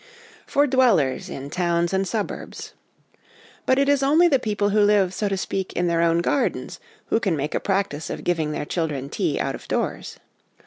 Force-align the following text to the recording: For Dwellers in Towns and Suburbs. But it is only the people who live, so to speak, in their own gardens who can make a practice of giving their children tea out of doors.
For 0.47 0.65
Dwellers 0.65 1.29
in 1.29 1.51
Towns 1.51 1.93
and 1.93 2.07
Suburbs. 2.07 2.73
But 3.67 3.77
it 3.77 3.87
is 3.87 4.01
only 4.01 4.27
the 4.27 4.39
people 4.39 4.69
who 4.69 4.81
live, 4.81 5.13
so 5.13 5.29
to 5.29 5.37
speak, 5.37 5.73
in 5.73 5.85
their 5.85 6.01
own 6.01 6.21
gardens 6.21 6.79
who 7.09 7.19
can 7.19 7.35
make 7.37 7.53
a 7.53 7.59
practice 7.59 8.09
of 8.09 8.23
giving 8.23 8.51
their 8.51 8.65
children 8.65 9.09
tea 9.09 9.39
out 9.39 9.53
of 9.53 9.67
doors. 9.67 10.17